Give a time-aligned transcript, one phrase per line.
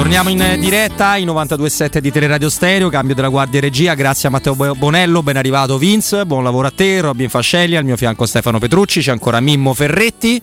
[0.00, 4.30] Torniamo in diretta ai 92.7 di Teleradio Stereo, cambio della guardia e regia, grazie a
[4.30, 8.58] Matteo Bonello, ben arrivato Vince, buon lavoro a te, Robin Fascelli, al mio fianco Stefano
[8.58, 10.40] Petrucci, c'è ancora Mimmo Ferretti.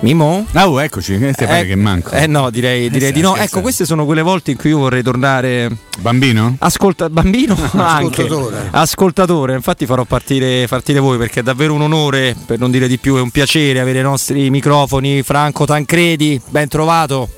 [0.00, 0.46] Mimmo?
[0.52, 2.12] Ah, oh, eccoci, che eh, pare che manco.
[2.12, 3.36] Eh no, direi, direi eh, di no.
[3.36, 5.70] Ecco, queste sono quelle volte in cui io vorrei tornare.
[5.98, 6.56] Bambino?
[6.58, 7.52] Ascolta, bambino?
[7.76, 8.68] Ascoltatore.
[8.70, 12.96] Ascoltatore, infatti farò partire, partire voi perché è davvero un onore, per non dire di
[12.96, 15.22] più, è un piacere avere i nostri microfoni.
[15.22, 17.28] Franco Tancredi, ben trovato.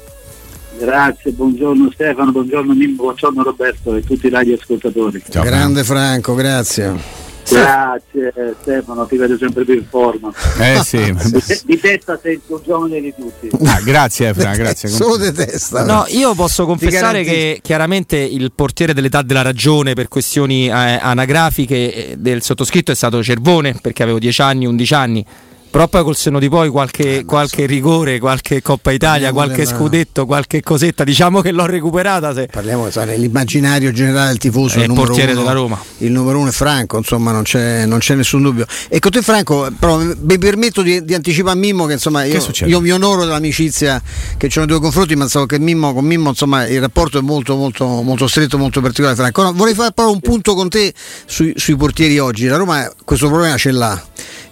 [0.79, 5.23] Grazie, buongiorno Stefano, buongiorno Mimmo, buongiorno Roberto e tutti i radioascoltatori.
[5.29, 7.27] Ciao, Grande Franco, grazie.
[7.51, 10.31] Grazie Stefano, ti vedo sempre più in forma.
[10.59, 10.99] Eh sì.
[11.13, 13.49] di, di testa sei il più giovane di tutti.
[13.65, 14.89] Ah, grazie Efra, grazie.
[14.89, 15.85] Solo di testa.
[15.85, 21.95] No, io posso confessare che chiaramente il portiere dell'età della ragione per questioni eh, anagrafiche
[21.95, 25.27] eh, del sottoscritto è stato Cervone, perché avevo 10 anni, 11 anni
[25.71, 29.65] però poi col seno di poi qualche, eh, qualche rigore, qualche Coppa Italia, Parliamo qualche
[29.65, 29.77] della...
[29.77, 32.35] scudetto, qualche cosetta, diciamo che l'ho recuperata.
[32.35, 32.47] Se...
[32.47, 34.79] Parliamo nell'immaginario generale del tifoso.
[34.79, 35.79] È il, il portiere uno, della Roma.
[35.99, 38.67] Il numero uno è Franco, insomma non c'è, non c'è nessun dubbio.
[38.89, 42.45] E con te Franco, però mi permetto di, di anticipare a Mimmo che insomma io,
[42.65, 44.01] io, mi onoro dell'amicizia
[44.37, 47.23] che c'è nei due confronti, ma so che Mimmo, con Mimmo insomma il rapporto è
[47.23, 49.17] molto, molto, molto stretto, molto particolare.
[49.17, 50.93] Franco, no, vorrei fare proprio un punto con te
[51.27, 52.47] sui, sui portieri oggi.
[52.47, 54.03] La Roma questo problema ce l'ha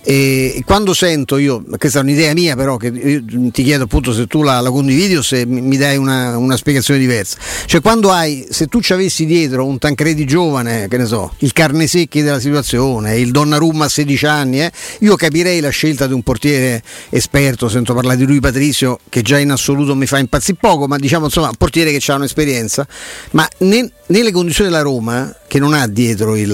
[0.09, 4.45] e quando sento io, questa è un'idea mia però, che ti chiedo appunto se tu
[4.45, 7.39] la, la condividi o se mi dai una, una, spiegazione diversa.
[7.65, 11.53] Cioè quando hai, se tu ci avessi dietro un Tancredi giovane, che ne so, il
[11.53, 16.13] carne secchi della situazione, il Donnarumma a 16 anni, eh, io capirei la scelta di
[16.13, 20.59] un portiere esperto, sento parlare di lui Patrizio, che già in assoluto mi fa impazzire
[20.61, 22.87] poco, ma diciamo insomma un portiere che ha un'esperienza,
[23.33, 26.51] ma ne, nelle condizioni della Roma, che non ha dietro il,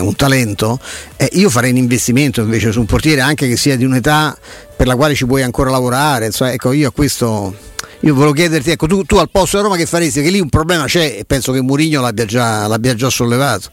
[0.00, 0.78] un talento,
[1.16, 4.36] eh, io farei un investimento invece su un portiere anche che sia di un'età
[4.76, 6.26] per la quale ci puoi ancora lavorare.
[6.26, 7.54] Insomma, ecco, io a questo
[8.00, 10.22] io volevo chiederti, ecco, tu, tu, al posto della Roma che faresti?
[10.22, 13.70] Che lì un problema c'è e penso che Murigno l'abbia già, l'abbia già sollevato.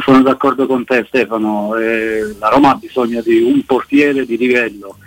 [0.00, 4.98] Sono d'accordo con te Stefano, eh, la Roma ha bisogno di un portiere di livello,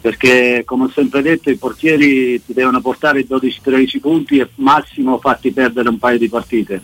[0.00, 5.50] perché come ho sempre detto i portieri ti devono portare 12-13 punti e massimo fatti
[5.52, 6.80] perdere un paio di partite.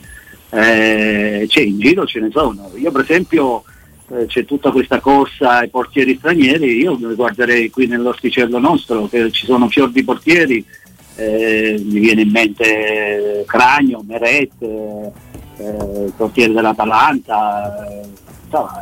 [0.50, 2.70] Eh, cioè, in giro ce ne sono.
[2.76, 3.64] Io per esempio
[4.10, 9.30] eh, c'è tutta questa corsa ai portieri stranieri, io mi guarderei qui nell'osticello nostro, che
[9.30, 10.64] ci sono fior di portieri,
[11.16, 15.12] eh, mi viene in mente Cragno, Meret, eh,
[16.06, 18.04] il portiere dell'Atalanta,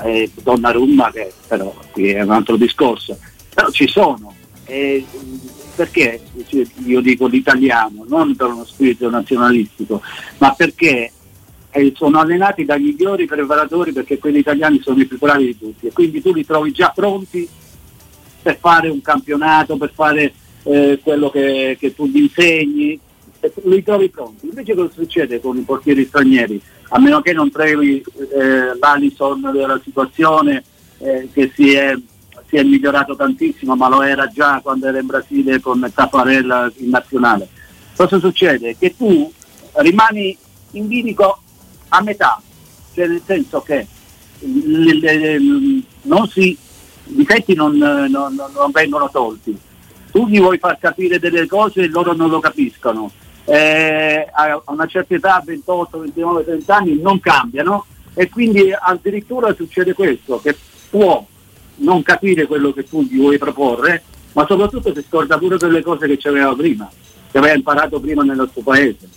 [0.04, 3.16] eh, Donnarumma, che però qui è un altro discorso,
[3.54, 4.34] però ci sono.
[4.64, 5.04] Eh,
[5.74, 6.20] perché
[6.84, 10.02] io dico l'italiano, non per uno spirito nazionalistico,
[10.38, 11.10] ma perché
[11.74, 15.86] e sono allenati dai migliori preparatori perché quelli italiani sono i più bravi di tutti
[15.86, 17.48] e quindi tu li trovi già pronti
[18.42, 20.34] per fare un campionato, per fare
[20.64, 22.98] eh, quello che, che, tu gli insegni,
[23.64, 24.46] li trovi pronti.
[24.46, 26.60] Invece cosa succede con i portieri stranieri?
[26.88, 30.62] A meno che non trovi eh, l'Alison della situazione
[30.98, 31.94] eh, che si è,
[32.52, 36.90] si è, migliorato tantissimo, ma lo era già quando era in Brasile con Tafarella in
[36.90, 37.48] nazionale.
[37.96, 38.76] Cosa succede?
[38.78, 39.32] Che tu
[39.76, 40.36] rimani
[40.72, 41.40] in bilico
[41.88, 42.40] a metà,
[42.94, 43.86] cioè nel senso che
[44.40, 45.38] le, le,
[46.02, 49.58] non si, i difetti non, non, non, vengono tolti.
[50.10, 53.10] Tu gli vuoi far capire delle cose e loro non lo capiscono.
[53.44, 59.94] Eh, a una certa età, 28, 29, 30 anni, non cambiano e quindi addirittura succede
[59.94, 60.54] questo, che
[60.90, 61.26] può
[61.82, 66.06] non capire quello che tu gli vuoi proporre, ma soprattutto si scorda pure delle cose
[66.16, 66.90] che aveva prima,
[67.30, 69.08] che aveva imparato prima nel nostro paese.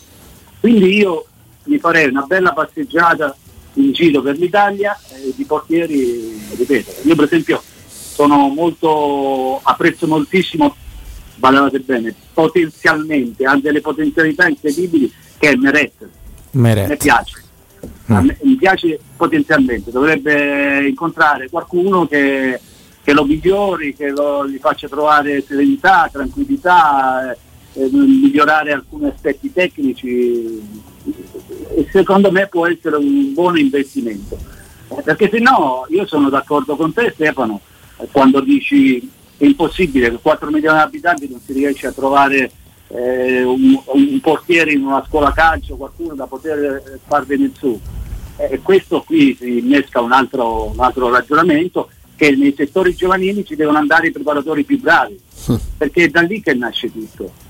[0.60, 1.26] Quindi io
[1.66, 3.36] mi farei una bella passeggiata
[3.74, 10.76] in giro per l'Italia e di portieri, ripeto, io per esempio sono molto, apprezzo moltissimo,
[11.36, 16.08] valorate bene, potenzialmente, ha delle potenzialità incredibili che è Meret.
[16.52, 16.90] Meret.
[16.90, 17.44] Mi piace.
[18.06, 22.60] Me, mi piace potenzialmente, dovrebbe incontrare qualcuno che,
[23.04, 27.38] che lo migliori, che lo, gli faccia trovare serenità, tranquillità, eh,
[27.74, 30.62] eh, migliorare alcuni aspetti tecnici
[31.76, 34.38] e secondo me può essere un buon investimento.
[34.88, 37.60] Eh, perché se no, io sono d'accordo con te Stefano,
[37.98, 41.92] eh, quando dici che è impossibile che 4 milioni di abitanti non si riesce a
[41.92, 42.50] trovare
[42.88, 47.80] eh, un, un, portiere in una scuola calcio, qualcuno da poter eh, far venire su.
[48.38, 53.46] E eh, questo qui si innesca un altro, un altro ragionamento che nei settori giovanili
[53.46, 55.20] ci devono andare i preparatori più bravi,
[55.78, 57.44] perché è da lì che nasce tutto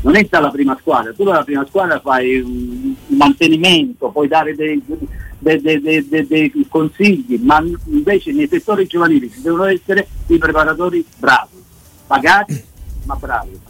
[0.00, 4.80] non è dalla prima squadra, tu dalla prima squadra fai un mantenimento, puoi dare dei,
[5.38, 11.62] dei, dei, dei, consigli, ma invece nei settori giovanili ci devono essere i preparatori bravi,
[12.06, 12.64] pagati
[13.04, 13.67] ma bravi.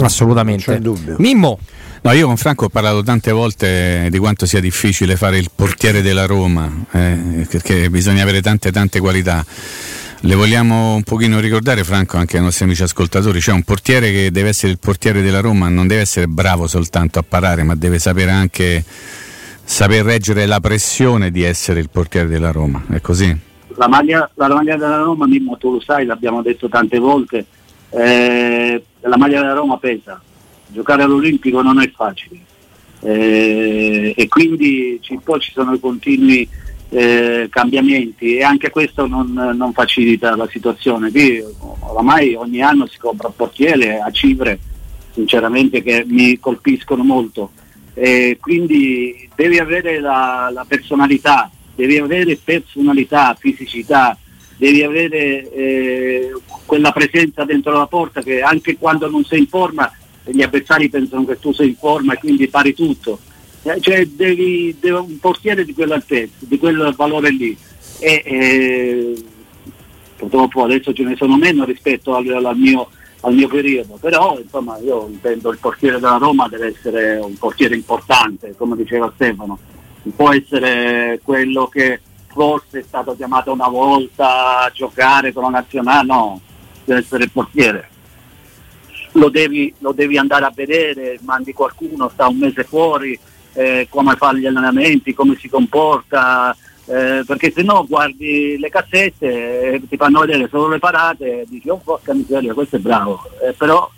[0.00, 0.80] Assolutamente.
[1.18, 1.58] Mimmo.
[2.02, 6.02] No, io con Franco ho parlato tante volte di quanto sia difficile fare il portiere
[6.02, 9.44] della Roma, eh, perché bisogna avere tante tante qualità.
[10.20, 13.40] Le vogliamo un pochino ricordare, Franco, anche ai nostri amici ascoltatori.
[13.40, 17.18] C'è un portiere che deve essere il portiere della Roma, non deve essere bravo soltanto
[17.18, 18.84] a parare, ma deve sapere anche
[19.64, 22.84] saper reggere la pressione di essere il portiere della Roma.
[22.90, 23.34] È così?
[23.76, 27.46] La maglia, la maglia della Roma, Mimmo, tu lo sai, l'abbiamo detto tante volte.
[27.94, 30.20] Eh, la maglia della Roma pesa.
[30.66, 32.38] Giocare all'Olimpico non è facile.
[33.00, 36.48] Eh, e quindi ci, poi ci sono i continui
[36.88, 41.10] eh, cambiamenti e anche questo non, non, facilita la situazione.
[41.10, 41.42] Qui
[41.80, 44.58] oramai ogni anno si compra portiere a cifre
[45.12, 47.52] sinceramente che mi colpiscono molto.
[47.94, 54.18] Eh, quindi devi avere la, la, personalità, devi avere personalità, fisicità,
[54.56, 56.32] devi avere eh,
[56.66, 59.90] quella presenza dentro la porta che anche quando non sei in forma
[60.24, 63.18] gli avversari pensano che tu sei in forma e quindi pari tutto.
[63.62, 67.56] Eh, cioè devi, devi un portiere di quell'altezza, di quel valore lì.
[67.98, 69.14] E, e,
[70.16, 72.88] purtroppo adesso ce ne sono meno rispetto al, al, mio,
[73.20, 77.74] al mio, periodo, però insomma io intendo il portiere della Roma deve essere un portiere
[77.74, 79.58] importante, come diceva Stefano,
[80.14, 82.00] può essere quello che
[82.34, 86.40] forse è stato chiamato una volta a giocare con la nazionale, no,
[86.84, 87.88] deve essere il portiere.
[89.12, 93.16] Lo devi, lo devi andare a vedere, mandi qualcuno, sta un mese fuori,
[93.52, 99.74] eh, come fa gli allenamenti, come si comporta, eh, perché se no guardi le cassette
[99.74, 103.22] e ti fanno vedere solo le parate e dici oh porca miseria, questo è bravo,
[103.46, 103.88] eh, però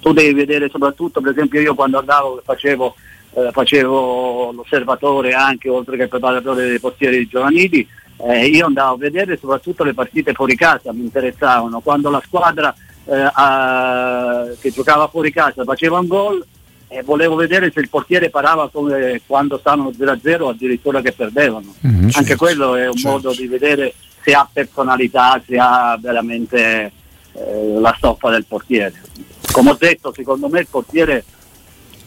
[0.00, 2.96] tu devi vedere soprattutto, per esempio io quando andavo facevo,
[3.34, 7.86] eh, facevo l'osservatore anche oltre che il preparatore dei portieri giovanili,
[8.18, 12.74] eh, io andavo a vedere soprattutto le partite fuori casa, mi interessavano, quando la squadra
[13.06, 16.46] eh, a, che giocava fuori casa faceva un gol
[16.88, 21.74] e volevo vedere se il portiere parava come quando stavano 0-0 o addirittura che perdevano.
[21.84, 23.10] Mm-hmm, Anche certo, quello è un certo.
[23.10, 26.92] modo di vedere se ha personalità, se ha veramente
[27.32, 29.02] eh, la stoffa del portiere.
[29.50, 31.24] Come ho detto, secondo me il portiere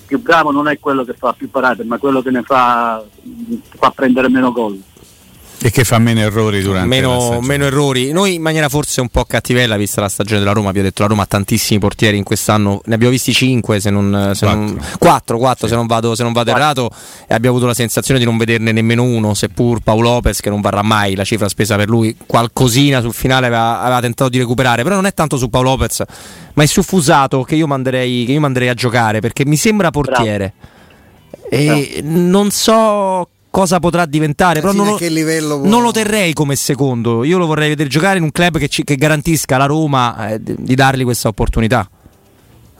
[0.07, 3.03] più bravo non è quello che fa più parate, ma quello che ne fa,
[3.77, 4.81] fa prendere meno gol.
[5.67, 8.13] E che fa meno errori durante meno, meno errori.
[8.13, 11.01] Noi in maniera forse un po' cattivella, vista la stagione della Roma, vi ho detto
[11.01, 14.57] la Roma ha tantissimi portieri in quest'anno, ne abbiamo visti 5 se non, se 4,
[14.57, 15.73] non, 4, 4 sì.
[15.73, 16.89] se non vado, se non vado errato
[17.27, 20.61] e abbiamo avuto la sensazione di non vederne nemmeno uno, seppur Paolo Lopez che non
[20.61, 24.83] varrà mai la cifra spesa per lui, qualcosina sul finale aveva, aveva tentato di recuperare,
[24.83, 26.01] però non è tanto su Paolo Lopez,
[26.53, 29.91] ma è su Fusato che io manderei, che io manderei a giocare perché mi sembra
[29.91, 30.53] portiere.
[30.57, 30.75] Bravo.
[31.49, 32.17] E Bravo.
[32.17, 33.27] non so
[33.57, 34.61] cosa potrà diventare.
[34.61, 37.23] Però non lo, non lo, terrei come secondo.
[37.23, 40.39] Io lo vorrei vedere giocare in un club che, ci, che garantisca alla Roma eh,
[40.39, 41.89] di dargli questa opportunità.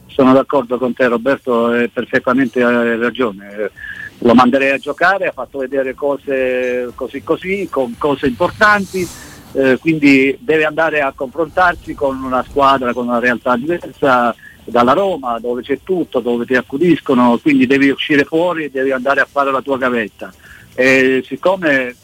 [0.06, 2.62] Sono d'accordo con te Roberto, hai perfettamente
[2.96, 3.72] ragione.
[4.20, 9.08] Lo manderei a giocare, ha fatto vedere cose così così, con cose importanti.
[9.54, 15.40] Eh, quindi deve andare a confrontarsi con una squadra, con una realtà diversa dalla Roma,
[15.40, 19.52] dove c'è tutto, dove ti accudiscono, quindi devi uscire fuori e devi andare a fare
[19.52, 20.32] la tua gavetta.
[20.80, 21.96] E siccome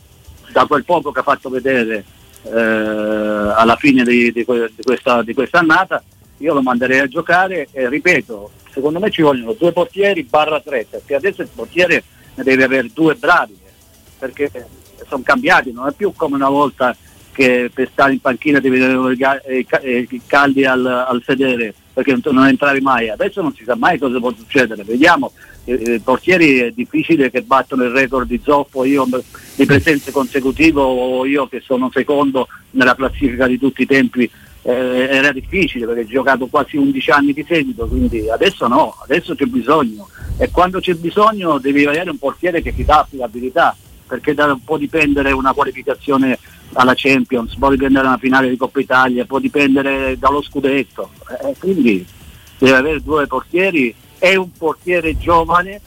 [0.52, 2.04] da quel poco che ha fatto vedere
[2.42, 6.04] eh, alla fine di, di, questa, di quest'annata,
[6.38, 10.88] io lo manderei a giocare e ripeto, secondo me ci vogliono due portieri barra tre,
[10.90, 12.04] perché adesso il portiere
[12.34, 13.56] ne deve avere due bravi,
[14.18, 14.50] perché
[15.08, 16.96] sono cambiati, non è più come una volta
[17.34, 22.82] che per stare in panchina devi avere i caldi al, al sedere perché non entravi
[22.82, 25.32] mai, adesso non si sa mai cosa può succedere, vediamo,
[25.66, 29.08] i portieri è difficile che battono il record di Zoffo, io
[29.56, 34.30] di presenze consecutive o io che sono secondo nella classifica di tutti i tempi
[34.64, 34.72] eh,
[35.12, 39.46] era difficile perché ho giocato quasi 11 anni di seguito, quindi adesso no, adesso c'è
[39.46, 40.10] bisogno.
[40.38, 43.76] E quando c'è bisogno devi avere un portiere che ti dà affidabilità
[44.08, 46.40] perché da, può dipendere una qualificazione
[46.74, 51.12] alla Champions, può dipendere una finale di Coppa Italia, può dipendere dallo scudetto,
[51.42, 52.06] eh, quindi
[52.58, 55.82] deve avere due portieri e un portiere giovane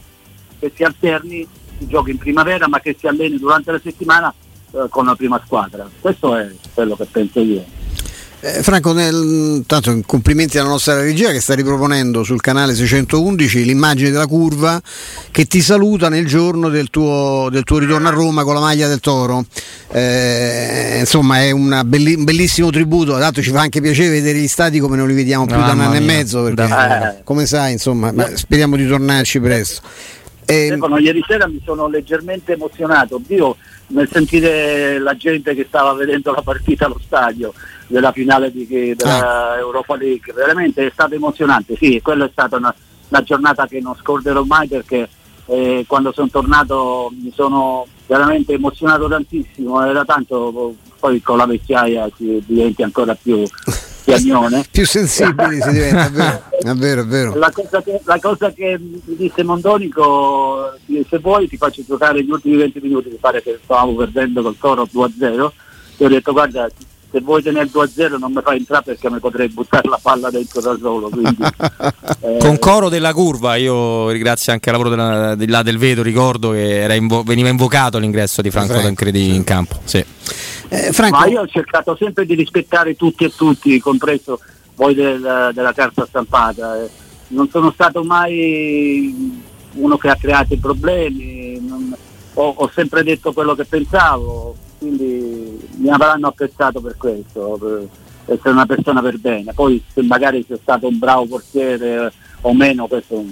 [0.58, 1.46] che si alterni,
[1.78, 4.32] si giochi in primavera ma che si alleni durante la settimana
[4.72, 5.88] eh, con la prima squadra.
[6.00, 7.75] Questo è quello che penso io.
[8.40, 14.10] Eh, Franco, nel, tanto complimenti alla nostra regia che sta riproponendo sul canale 611 l'immagine
[14.10, 14.80] della curva
[15.30, 18.88] che ti saluta nel giorno del tuo, del tuo ritorno a Roma con la maglia
[18.88, 19.44] del Toro.
[19.90, 23.18] Eh, insomma, è belli, un bellissimo tributo.
[23.18, 25.80] Tanto ci fa anche piacere vedere gli stati come non li vediamo più da un
[25.80, 26.42] anno e mezzo.
[26.42, 29.80] Perché, come sai, insomma, speriamo di tornarci presto.
[30.46, 33.56] Eh, Stefano, ieri sera mi sono leggermente emozionato, Dio,
[33.88, 37.52] nel sentire la gente che stava vedendo la partita allo stadio
[37.88, 39.56] della finale di, della.
[39.58, 42.74] Europa League, veramente è stato emozionante, sì, quella è stata una,
[43.08, 45.08] una giornata che non scorderò mai perché
[45.46, 52.08] eh, quando sono tornato mi sono veramente emozionato tantissimo, era tanto, poi con la vecchiaia
[52.16, 53.42] si diventi ancora più
[54.06, 54.64] piagnone.
[54.70, 56.06] più sensibili si diventa,
[56.58, 57.34] è vero, è vero.
[57.34, 62.30] La, cosa che, la cosa che mi disse Mondonico, se vuoi ti faccio giocare gli
[62.30, 65.50] ultimi 20 minuti, mi pare che stavamo perdendo col Toro 2-0,
[65.96, 66.68] ti ho detto guarda
[67.16, 70.60] se vuoi tenere 2-0 non mi fai entrare perché mi potrei buttare la palla dentro
[70.60, 71.08] da solo.
[71.08, 71.38] Quindi,
[72.20, 72.36] eh...
[72.38, 76.50] Con coro della curva, io ringrazio anche il lavoro della, di là del Vedo, ricordo
[76.50, 79.80] che invo- veniva invocato l'ingresso di Franco Tancredi in campo.
[79.84, 80.04] Sì.
[80.68, 81.18] Eh, Franco...
[81.18, 84.40] Ma io ho cercato sempre di rispettare tutti e tutti, compreso
[84.74, 86.82] voi del, della carta stampata.
[86.82, 86.90] Eh.
[87.28, 89.42] Non sono stato mai
[89.72, 91.96] uno che ha creato problemi, non,
[92.34, 98.50] ho, ho sempre detto quello che pensavo quindi mi avranno apprezzato per questo, per essere
[98.50, 99.52] una persona per bene.
[99.52, 103.24] Poi se magari sei stato un bravo portiere o meno, questo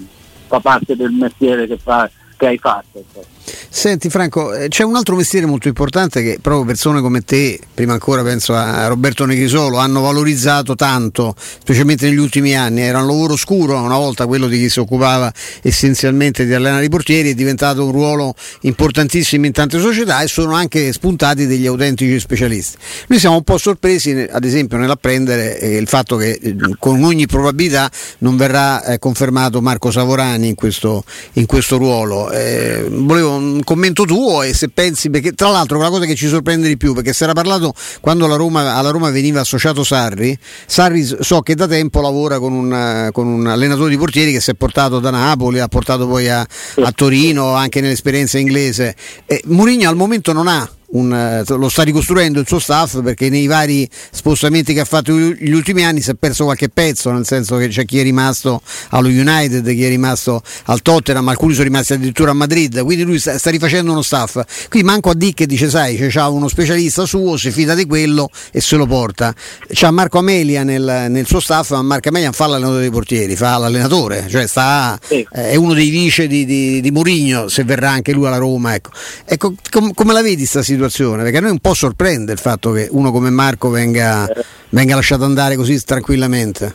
[0.47, 2.99] fa parte del mestiere che, fa, che hai fatto.
[2.99, 3.27] Insomma.
[3.77, 7.93] Senti Franco, eh, c'è un altro mestiere molto importante che proprio persone come te, prima
[7.93, 12.83] ancora penso a Roberto Negrisolo, hanno valorizzato tanto, specialmente negli ultimi anni.
[12.83, 16.89] Era un lavoro scuro, una volta quello di chi si occupava essenzialmente di allenare i
[16.89, 22.21] portieri, è diventato un ruolo importantissimo in tante società e sono anche spuntati degli autentici
[22.21, 22.77] specialisti.
[23.09, 27.27] Noi siamo un po' sorpresi, ad esempio, nell'apprendere eh, il fatto che eh, con ogni
[27.27, 31.03] probabilità non verrà confermato Marco Savorani in questo,
[31.33, 32.31] in questo ruolo.
[32.31, 36.29] Eh, volevo un commento tuo e se pensi, perché tra l'altro la cosa che ci
[36.29, 41.05] sorprende di più, perché si era parlato quando Roma, alla Roma veniva associato Sarri, Sarri
[41.05, 44.55] so che da tempo lavora con un, con un allenatore di portieri che si è
[44.55, 48.95] portato da Napoli, ha portato poi a, a Torino, anche nell'esperienza inglese.
[49.27, 53.29] E Mourinho al momento non ha un, eh, lo sta ricostruendo il suo staff perché
[53.29, 57.27] nei vari spostamenti che ha fatto gli ultimi anni si è perso qualche pezzo, nel
[57.27, 58.61] senso che c'è chi è rimasto
[58.91, 63.19] allo United, chi è rimasto al Tottenham, alcuni sono rimasti addirittura a Madrid, quindi lui
[63.19, 64.41] sta, sta rifacendo uno staff.
[64.69, 68.61] Qui manco a Dick dice sai, c'è uno specialista suo, si fida di quello e
[68.61, 69.35] se lo porta.
[69.69, 73.57] C'ha Marco Amelia nel, nel suo staff, ma Marco Amelia fa l'allenatore dei portieri, fa
[73.57, 78.13] l'allenatore, cioè sta, eh, è uno dei vice di, di, di Mourinho, se verrà anche
[78.13, 78.75] lui alla Roma.
[78.75, 78.91] Ecco,
[79.25, 80.83] ecco com, come la vedi questa situazione?
[80.85, 81.23] Situazione?
[81.23, 84.29] Perché a noi un po' sorprende il fatto che uno come Marco venga,
[84.71, 86.75] venga lasciato andare così tranquillamente.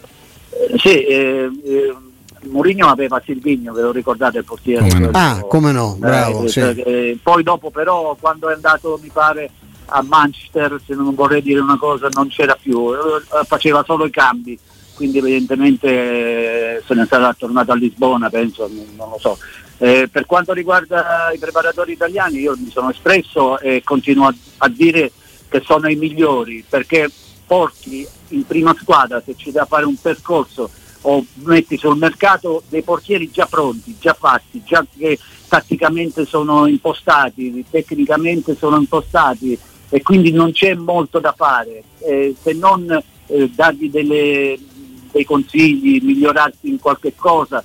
[0.77, 1.95] Sì, eh, eh,
[2.49, 4.87] Mourinho aveva Silvigno, ve lo ricordate il portiere?
[4.87, 5.09] Come no.
[5.13, 6.43] Ah, come no, bravo.
[6.43, 6.59] Eh, sì.
[6.59, 9.51] eh, poi dopo però quando è andato mi pare
[9.91, 14.11] a Manchester, se non vorrei dire una cosa, non c'era più, eh, faceva solo i
[14.11, 14.59] cambi
[14.99, 19.37] quindi evidentemente eh, se ne sarà tornato a Lisbona, penso, non lo so.
[19.81, 24.67] Eh, per quanto riguarda i preparatori italiani io mi sono espresso e continuo a, a
[24.67, 25.09] dire
[25.47, 27.09] che sono i migliori perché
[27.47, 30.69] porti in prima squadra se ci da fare un percorso
[31.01, 35.17] o metti sul mercato dei portieri già pronti, già fatti, già che
[35.47, 39.57] tatticamente sono impostati, tecnicamente sono impostati
[39.87, 41.83] e quindi non c'è molto da fare.
[41.99, 44.59] Eh, se non eh, dargli delle,
[45.11, 47.63] dei consigli, migliorarsi in qualche cosa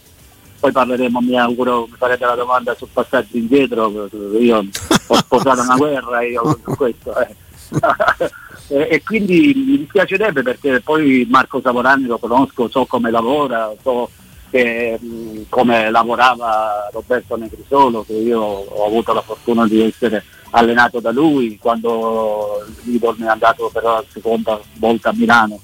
[0.64, 4.08] poi parleremo, mi auguro, mi farete la domanda sul passaggio indietro,
[4.40, 4.64] io
[5.08, 7.14] ho sposato una guerra io su questo.
[7.20, 7.36] Eh.
[8.68, 14.08] e, e, quindi mi dispiacerebbe perché poi Marco Savorani lo conosco, so come lavora, so
[14.50, 20.98] che, mh, come lavorava Roberto Negrisolo, che io ho avuto la fortuna di essere allenato
[20.98, 25.60] da lui quando Livorno è andato per la seconda volta a Milano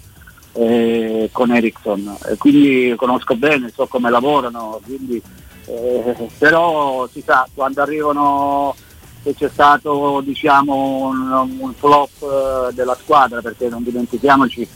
[0.53, 5.23] eh, con Ericsson, eh, quindi conosco bene, so come lavorano, quindi,
[5.67, 8.75] eh, però si sa, quando arrivano
[9.23, 14.67] se c'è stato diciamo, un, un flop eh, della squadra, perché non dimentichiamoci,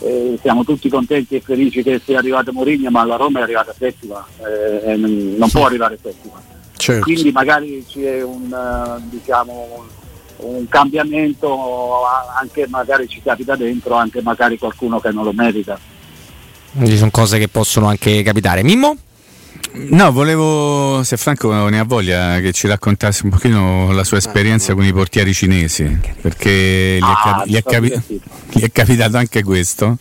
[0.00, 3.72] eh, siamo tutti contenti e felici che sia arrivato Mourinho, ma la Roma è arrivata
[3.76, 6.40] settima, eh, non può arrivare settima.
[6.76, 7.04] Certo.
[7.04, 9.86] Quindi magari c'è un, diciamo,
[10.42, 12.04] un cambiamento
[12.38, 15.78] anche magari ci capita dentro, anche magari qualcuno che non lo merita.
[16.74, 18.62] Quindi sono cose che possono anche capitare.
[18.62, 18.96] Mimmo?
[19.74, 24.74] No, volevo, se Franco ne ha voglia, che ci raccontasse un pochino la sua esperienza
[24.74, 28.00] con i portieri cinesi, perché gli, ah, è, gli, è capi-
[28.50, 29.96] gli, è, capitato anche questo,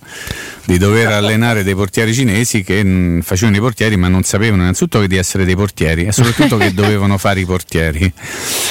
[0.65, 4.99] di dover allenare dei portieri cinesi che mh, facevano i portieri ma non sapevano innanzitutto
[4.99, 8.11] che di essere dei portieri e soprattutto che dovevano fare i portieri.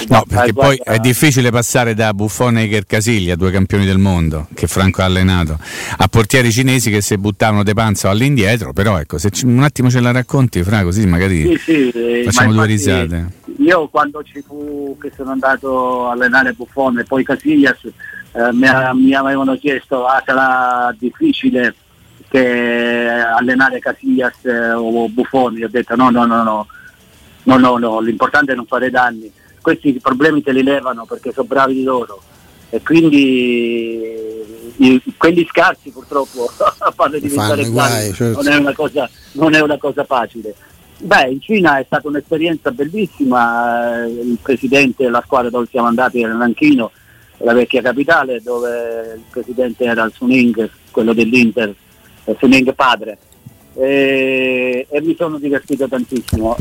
[0.09, 4.66] No, perché poi è difficile passare da Buffone e Chercasiglia, due campioni del mondo, che
[4.66, 5.59] Franco ha allenato,
[5.97, 10.00] a portieri cinesi che si buttavano de panza all'indietro, però ecco, se un attimo ce
[10.00, 13.26] la racconti Franco così magari sì, sì, facciamo due risate.
[13.59, 18.66] Io quando ci fu che sono andato a allenare Buffon e poi Casillas eh, mi,
[18.94, 21.75] mi, avevano chiesto ah, sarà difficile
[22.28, 26.66] che allenare Casillas eh, o Buffon, io ho detto no no no no
[27.44, 29.30] no no, no l'importante è non fare danni,
[29.61, 32.20] questi problemi te li levano perché sono bravi di loro
[32.70, 34.30] e quindi
[34.76, 36.49] i, quelli scarsi purtroppo
[36.94, 38.42] fanno diventare guai, certo.
[38.42, 40.54] non, è cosa, non, è una cosa, facile.
[41.02, 46.21] Beh, in Cina è stata un'esperienza bellissima, eh, il presidente della squadra dove siamo andati
[46.21, 46.90] era Nanchino,
[47.38, 51.75] la vecchia capitale, dove il presidente era il Suning, quello dell'Inter,
[52.25, 53.16] il Suning padre.
[53.73, 56.54] E, e, mi sono divertito tantissimo.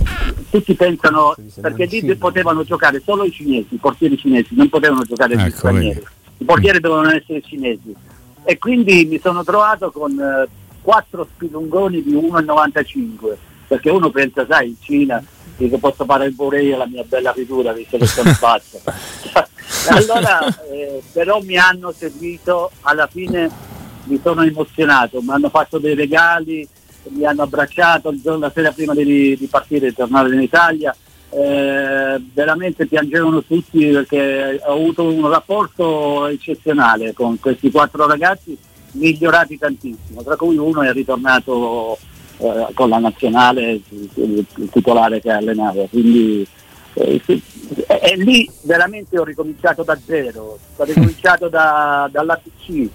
[0.50, 5.36] Tutti pensano perché lì potevano giocare solo i cinesi, i portieri cinesi, non potevano giocare
[5.36, 6.04] gli ecco, stranieri.
[6.38, 7.94] I portieri dovevano essere cinesi.
[8.46, 10.48] E quindi mi sono trovato con eh,
[10.82, 13.36] quattro spilungoni di 1,95
[13.70, 15.24] perché uno pensa, sai, in Cina
[15.56, 18.82] che posso fare pure io la mia bella figura visto che sono pazzo.
[19.90, 20.40] allora,
[20.72, 23.50] eh, però mi hanno seguito, alla fine
[24.06, 26.68] mi sono emozionato, mi hanno fatto dei regali,
[27.10, 30.96] mi hanno abbracciato il giorno, la sera prima di, di partire e tornare in Italia.
[31.32, 38.58] Eh, veramente piangevano tutti perché ho avuto un rapporto eccezionale con questi quattro ragazzi
[38.94, 42.00] migliorati tantissimo, tra cui uno è ritornato
[42.40, 46.48] eh, con la nazionale, il, il titolare che allenava, quindi
[46.94, 47.22] eh,
[47.88, 52.90] e lì veramente ho ricominciato da zero, ho ricominciato da, dall'APC,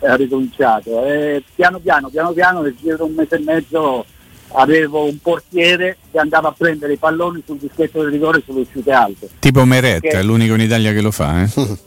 [0.00, 4.04] ho ricominciato e piano piano, piano piano nel giro di un mese e mezzo
[4.52, 8.90] avevo un portiere che andava a prendere i palloni sul dischetto del rigore sulle uscite
[8.90, 9.28] alte.
[9.38, 11.42] Tipo Meret, è l'unico in Italia che lo fa.
[11.42, 11.50] Eh?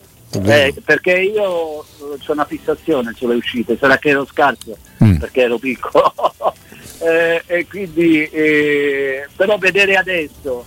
[0.46, 1.86] eh, perché io ho
[2.28, 5.18] una fissazione sulle uscite, sarà che ero scarso mm.
[5.18, 6.14] perché ero piccolo.
[7.04, 10.66] eh, e quindi, eh, però vedere adesso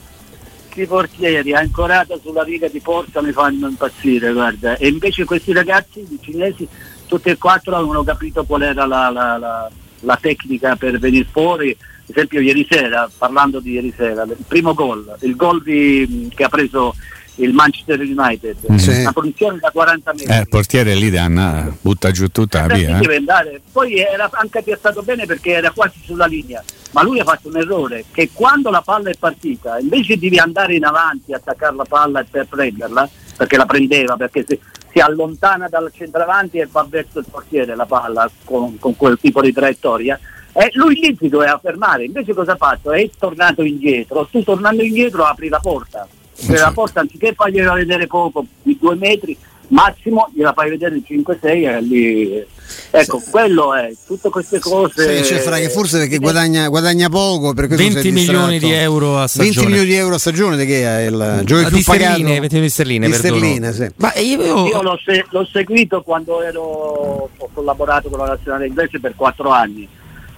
[0.75, 4.77] i portieri ancorati sulla riga di porta mi fanno impazzire, guarda.
[4.77, 6.69] E invece questi ragazzi, i cinesi,
[7.07, 11.71] tutti e quattro avevano capito qual era la, la, la, la tecnica per venire fuori.
[11.71, 16.45] Ad esempio ieri sera, parlando di ieri sera, il primo gol, il gol di, che
[16.45, 16.95] ha preso
[17.37, 18.77] il Manchester United, mm.
[18.77, 19.01] sì.
[19.01, 20.35] una punizione da 40 metri.
[20.35, 22.99] Eh, il portiere lì danna, butta giù tutta la via.
[22.99, 23.61] Eh.
[23.71, 27.57] Poi era anche piazzato bene perché era quasi sulla linea, ma lui ha fatto un
[27.57, 32.21] errore che quando la palla è partita, invece di andare in avanti, attaccare la palla
[32.21, 34.59] e per prenderla, perché la prendeva, perché si,
[34.93, 39.43] si allontana dal centravanti e va verso il portiere la palla con, con quel tipo
[39.43, 40.19] di traiettoria,
[40.53, 42.93] eh, lui lì si doveva fermare, invece cosa ha fatto?
[42.93, 46.09] È tornato indietro, tu tornando indietro apri la porta
[46.45, 49.37] per la porta anziché fargliela vedere poco di due metri
[49.69, 52.45] massimo gliela fai vedere in 5-6 e lì
[52.91, 53.31] ecco sì.
[53.31, 57.67] quello è tutte queste cose sì, cioè, fra che forse perché guadagna, guadagna poco per
[57.67, 59.55] 20 milioni di euro a stagione.
[59.55, 62.23] 20 milioni di euro a stagione di che è il gioco più pagato?
[62.23, 63.89] 20 milioni di sterline, di sterline sì.
[63.97, 69.01] Ma io, io l'ho, se- l'ho, seguito quando ero ho collaborato con la nazionale inglese
[69.01, 69.89] per 4 anni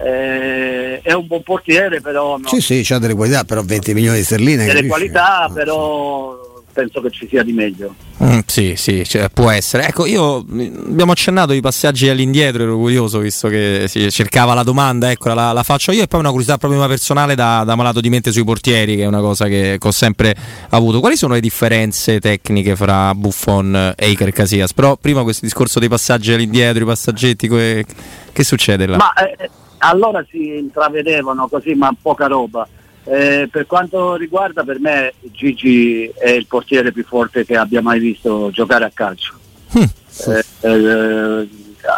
[0.01, 2.47] eh, è un buon portiere però no.
[2.47, 7.01] sì sì ha delle qualità però 20 milioni di sterline delle qualità no, però penso
[7.01, 7.93] che ci sia di meglio.
[8.23, 9.87] Mm, sì sì cioè, può essere.
[9.87, 15.11] Ecco io abbiamo accennato i passaggi all'indietro ero curioso visto che si cercava la domanda
[15.11, 18.09] ecco la, la, faccio io e poi una curiosità proprio personale da, da, malato di
[18.09, 20.35] mente sui portieri che è una cosa che, che, ho sempre
[20.69, 20.99] avuto.
[20.99, 24.73] Quali sono le differenze tecniche fra Buffon e Iker Casillas?
[24.73, 27.85] Però prima questo discorso dei passaggi all'indietro i passaggetti que,
[28.31, 28.97] che succede là?
[28.97, 32.67] Ma, eh, allora si intravedevano così ma poca roba.
[33.05, 37.99] Eh, per quanto riguarda per me Gigi è il portiere più forte che abbia mai
[37.99, 39.33] visto giocare a calcio.
[39.71, 39.83] Hm.
[40.27, 41.47] Eh, eh,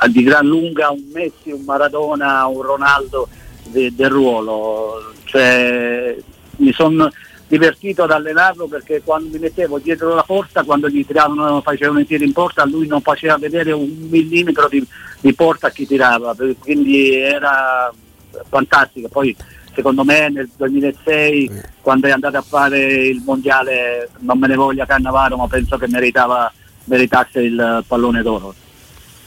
[0.09, 3.27] di gran lunga un Messi, un Maradona, un Ronaldo
[3.67, 5.13] de, del ruolo.
[5.23, 6.15] Cioè,
[6.57, 7.09] mi sono
[7.51, 12.05] divertito ad allenarlo perché quando mi mettevo dietro la porta, quando gli tiravano, facevano i
[12.05, 14.81] tiri in porta, lui non faceva vedere un millimetro di,
[15.19, 17.93] di porta a chi tirava, quindi era
[18.47, 19.09] fantastico.
[19.09, 19.35] Poi
[19.75, 24.85] secondo me nel 2006 quando è andato a fare il mondiale non me ne voglia
[24.85, 26.49] Cannavaro ma penso che meritava,
[26.85, 28.55] meritasse il pallone d'oro.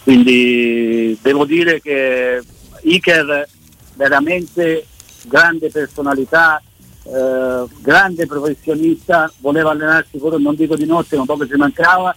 [0.03, 2.43] Quindi devo dire che
[2.85, 3.47] Iker
[3.97, 4.87] veramente
[5.27, 6.63] grande personalità
[7.05, 12.17] eh, grande professionista, voleva allenarsi pure, non dico di notte, ma proprio ci mancava.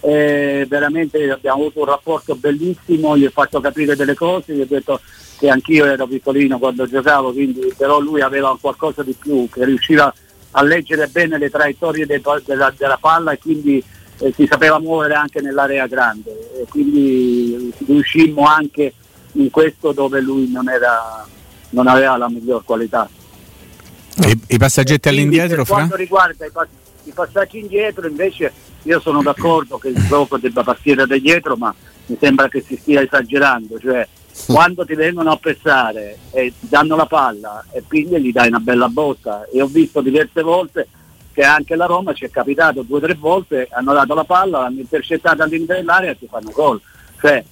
[0.00, 4.66] Eh, veramente abbiamo avuto un rapporto bellissimo, gli ho fatto capire delle cose, gli ho
[4.66, 5.00] detto
[5.38, 10.12] che anch'io ero piccolino quando giocavo, quindi, però lui aveva qualcosa di più, che riusciva
[10.52, 13.82] a leggere bene le traiettorie de, della, della, palla e quindi
[14.18, 18.92] eh, si sapeva muovere anche nell'area grande e quindi riuscimmo anche
[19.32, 21.26] in questo dove lui non, era,
[21.70, 23.08] non aveva la miglior qualità.
[24.22, 25.56] E i passaggetti all'indietro?
[25.56, 26.68] Per quanto riguarda i, pass-
[27.04, 28.52] i, passaggi indietro, invece,
[28.82, 31.74] io sono d'accordo che il gioco debba partire da dietro, ma
[32.06, 33.78] mi sembra che si stia esagerando.
[33.78, 34.08] Cioè,
[34.46, 38.60] quando ti vengono a pressare e ti danno la palla e quindi gli dai una
[38.60, 39.46] bella botta.
[39.52, 40.88] E ho visto diverse volte
[41.32, 44.60] che anche la Roma ci è capitato due o tre volte, hanno dato la palla,
[44.60, 46.80] l'hanno intercettata all'interno dell'area e ti fanno gol.
[47.20, 47.44] Cioè,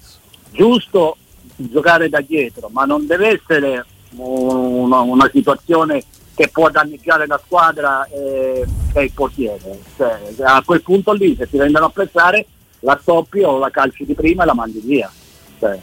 [0.51, 1.19] giusto
[1.57, 3.85] giocare da dietro, ma non deve essere
[4.17, 6.03] una, una situazione
[6.35, 9.79] che può danneggiare la squadra e, e il portiere.
[9.97, 12.47] Cioè, a quel punto lì se ti vengono a pressare
[12.81, 15.11] la stoppi o la calci di prima e la mandi via.
[15.59, 15.81] Cioè,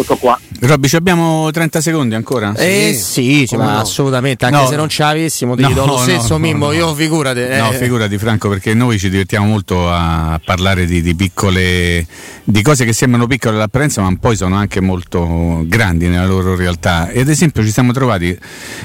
[0.00, 0.38] tutto qua.
[0.60, 2.54] Robby, abbiamo 30 secondi ancora?
[2.54, 3.78] Eh sì, sì ma no.
[3.78, 4.66] assolutamente, anche no.
[4.66, 7.40] se non ce l'avessimo ti no, do lo stesso Mimmo, io figurati.
[7.40, 7.58] Eh.
[7.58, 12.06] No, figurati Franco, perché noi ci divertiamo molto a parlare di, di, piccole,
[12.44, 17.08] di cose che sembrano piccole all'apparenza, ma poi sono anche molto grandi nella loro realtà.
[17.08, 18.36] E ad esempio ci siamo trovati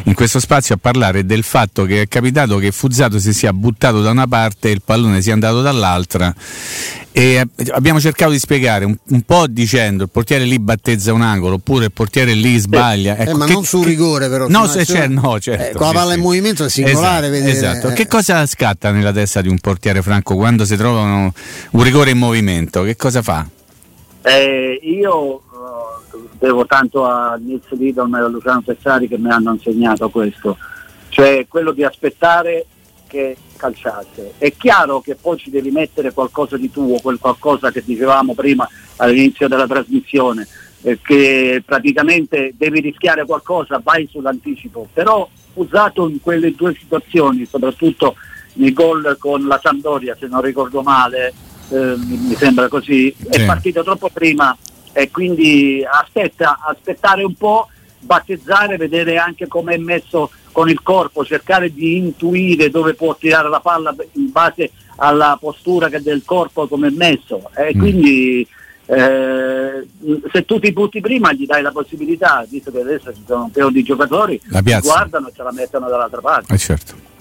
[0.04, 4.01] in questo spazio a parlare del fatto che è capitato che Fuzzato si sia buttato
[4.01, 6.34] da una parte e il pallone sia andato dall'altra
[7.17, 11.56] e abbiamo cercato di spiegare un, un, po' dicendo il portiere lì battezza un angolo
[11.56, 13.15] oppure il portiere lì sbaglia.
[13.15, 14.49] Eh, ecco, ma che, non su rigore però.
[14.49, 15.63] No, se c'è, no certo.
[15.63, 17.28] Eh, con la palla sì, in movimento è singolare.
[17.28, 17.93] Esatto, esatto.
[17.93, 21.34] Che cosa scatta nella testa di un portiere franco quando si trova uno,
[21.71, 22.84] un rigore in movimento?
[22.84, 23.47] Che cosa fa?
[24.21, 29.54] Eh, io uh, devo tanto a Nils Lidon e a Luciano Tessari che mi hanno
[29.54, 30.58] insegnato questo,
[31.08, 32.65] cioè quello di aspettare
[33.15, 34.34] che calciate.
[34.38, 38.67] È chiaro che poi ci devi mettere qualcosa di tuo, quel qualcosa che dicevamo prima
[38.97, 40.45] all'inizio della trasmissione,
[40.82, 48.15] eh, che praticamente devi rischiare qualcosa, vai sull'anticipo, però usato in quelle due situazioni, soprattutto
[48.54, 51.34] nei gol con la Sampdoria, se non ricordo male,
[51.69, 53.28] eh, mi sembra così, sì.
[53.30, 54.56] è partito troppo prima
[54.91, 61.26] e quindi aspetta, aspettare un po', battezzare, vedere anche come è messo con il corpo,
[61.26, 66.88] cercare di intuire dove può tirare la palla in base alla postura del corpo come
[66.88, 67.50] è messo.
[67.54, 67.78] E mm.
[67.78, 68.48] quindi
[68.86, 69.86] eh,
[70.32, 73.52] se tu ti butti prima gli dai la possibilità, visto che adesso ci sono un
[73.52, 76.54] paio di giocatori, che guardano e ce la mettono dall'altra parte.
[76.54, 77.14] Eh certo.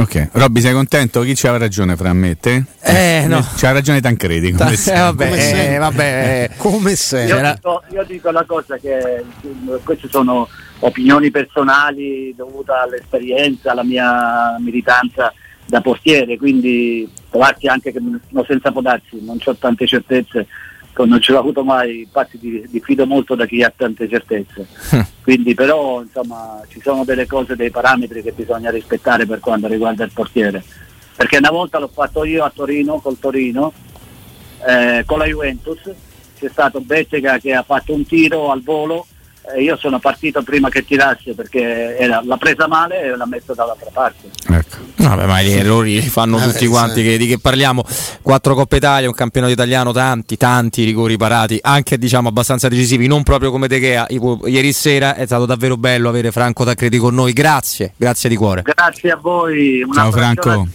[0.00, 1.20] Ok, Robby sei contento?
[1.20, 2.64] Chi c'aveva ragione fra me e te?
[2.80, 3.46] Eh, no.
[3.56, 4.50] C'ha ragione Tancredi.
[4.52, 6.50] Come eh, vabbè, come eh, vabbè.
[6.56, 7.36] come sempre.
[7.36, 9.22] Io dico, io dico la cosa che
[9.84, 15.34] queste sono opinioni personali dovute all'esperienza, alla mia militanza
[15.66, 20.46] da portiere, quindi può darsi anche che no, senza podarsi, non ho tante certezze,
[20.96, 24.66] non ce l'ho avuto mai, infatti diffido molto da chi ha tante certezze.
[24.90, 25.00] Hm.
[25.22, 30.04] quindi però insomma ci sono delle cose, dei parametri che bisogna rispettare per quanto riguarda
[30.04, 30.62] il portiere.
[31.16, 33.72] Perché una volta l'ho fatto io a Torino, col Torino,
[34.66, 35.78] eh, con la Juventus,
[36.38, 39.06] c'è stato Bettega che ha fatto un tiro al volo
[39.54, 43.54] e io sono partito prima che tirasse perché era, l'ha presa male e l'ha messa
[43.54, 44.28] dall'altra parte.
[44.48, 44.76] Ecco.
[44.96, 47.02] Vabbè, ma gli errori li fanno eh, tutti quanti.
[47.02, 47.84] Che, di che parliamo?
[48.22, 53.22] Quattro Coppe Italia, un campionato italiano, tanti, tanti rigori parati, anche diciamo abbastanza decisivi, non
[53.22, 54.06] proprio come De Gea.
[54.08, 57.32] Ieri sera è stato davvero bello avere Franco Taccredi con noi.
[57.32, 58.62] Grazie, grazie di cuore.
[58.62, 59.86] Grazie a voi.
[59.92, 60.68] ciao Franco.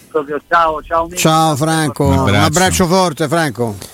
[0.47, 2.06] Ciao, ciao, ciao Franco.
[2.06, 2.38] Un abbraccio.
[2.38, 3.93] un abbraccio forte, Franco.